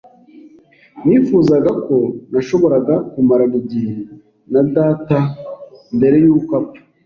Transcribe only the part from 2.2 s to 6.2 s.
nashoboraga kumarana igihe na data mbere